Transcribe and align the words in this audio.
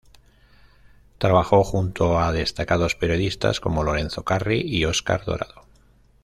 Trabajo 1.19 1.63
junto 1.63 2.19
a 2.19 2.31
destacados 2.31 2.95
periodistas 2.95 3.59
como 3.59 3.83
Lorenzo 3.83 4.23
Carri 4.25 4.59
y 4.65 4.85
Oscar 4.85 5.25
Dorado. 5.25 5.67